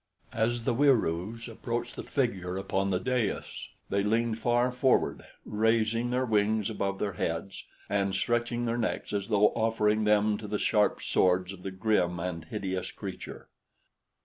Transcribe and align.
As 0.33 0.65
the 0.65 0.73
Wieroos 0.73 1.47
approached 1.47 1.95
the 1.95 2.01
figure 2.01 2.57
upon 2.57 2.89
the 2.89 2.99
dais, 2.99 3.67
they 3.91 4.01
leaned 4.01 4.39
far 4.39 4.71
forward, 4.71 5.23
raising 5.45 6.09
their 6.09 6.25
wings 6.25 6.71
above 6.71 6.97
their 6.97 7.13
heads 7.13 7.65
and 7.87 8.15
stretching 8.15 8.65
their 8.65 8.79
necks 8.79 9.13
as 9.13 9.27
though 9.27 9.49
offering 9.49 10.05
them 10.05 10.39
to 10.39 10.47
the 10.47 10.57
sharp 10.57 11.03
swords 11.03 11.53
of 11.53 11.61
the 11.61 11.69
grim 11.69 12.19
and 12.19 12.45
hideous 12.45 12.91
creature. 12.91 13.47